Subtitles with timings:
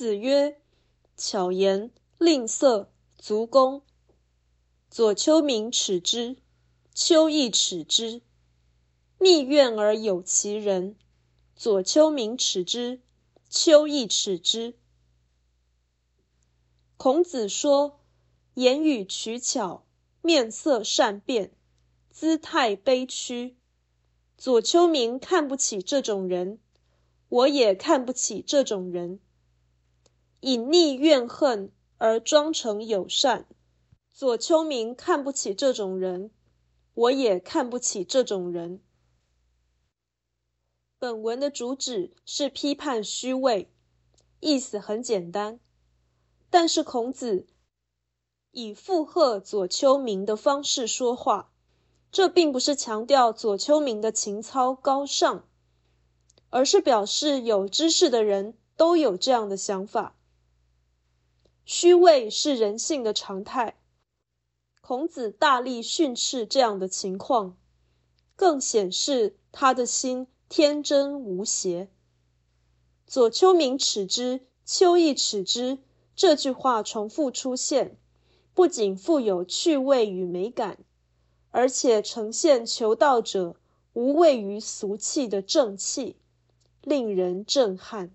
[0.00, 0.58] 子曰
[1.14, 3.82] ：“巧言令色，足弓。”
[4.88, 6.38] 左丘明耻之，
[6.94, 8.22] 丘亦耻之。
[9.18, 10.96] 逆愿而有其人，
[11.54, 13.02] 左丘明耻之，
[13.50, 14.74] 丘亦耻之。
[16.96, 18.00] 孔子说
[18.56, 19.84] ：“言语取巧，
[20.22, 21.52] 面色善变，
[22.08, 23.54] 姿态卑屈。”
[24.38, 26.58] 左丘明看不起这种人，
[27.28, 29.20] 我也看不起这种人。
[30.40, 33.46] 隐匿怨恨而装成友善，
[34.10, 36.30] 左丘明看不起这种人，
[36.94, 38.80] 我也看不起这种人。
[40.98, 43.70] 本文的主旨是批判虚伪，
[44.40, 45.60] 意思很简单，
[46.48, 47.46] 但是孔子
[48.50, 51.52] 以附和左丘明的方式说话。
[52.12, 55.46] 这并不是强调左丘明的情操高尚，
[56.48, 60.16] 而是表示有知识的人都有这样的想法。
[61.82, 63.80] 虚伪是人性的常态，
[64.82, 67.56] 孔子大力训斥这样的情况，
[68.36, 71.88] 更显示他的心天真无邪。
[73.06, 75.78] 左丘明耻之，丘亦耻之。
[76.14, 77.96] 这句话重复出现，
[78.52, 80.84] 不仅富有趣味与美感。
[81.48, 83.56] 而且呈现求道者
[83.94, 86.16] 无畏于俗气的正气，
[86.82, 88.14] 令人震撼。